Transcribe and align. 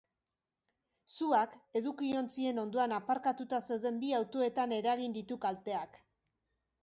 Suak, 1.15 1.53
edukiontzien 1.79 2.61
ondoan 2.63 2.95
aparkatuta 2.97 3.59
zeuden 3.67 4.01
bi 4.05 4.11
autotan 4.21 4.75
eragin 4.81 5.17
ditu 5.19 5.41
kalteak. 5.47 6.01